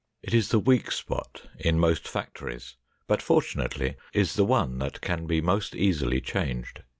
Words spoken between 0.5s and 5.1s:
weak spot in most factories, but fortunately is the one that